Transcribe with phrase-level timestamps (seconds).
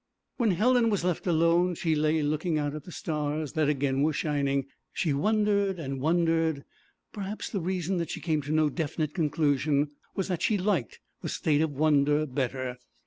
[0.37, 4.13] When Helen was left alone she lay looking out at the stars that again were
[4.13, 6.63] shining; she wondered and wondered;
[7.13, 11.29] perhaps the reason that she came to no definite conclusion was that she liked the
[11.29, 12.77] state of wonder better.